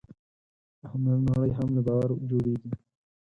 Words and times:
د 0.79 0.81
هنر 0.91 1.17
نړۍ 1.29 1.51
هم 1.57 1.69
له 1.75 1.81
باور 1.87 2.09
جوړېږي. 2.29 2.71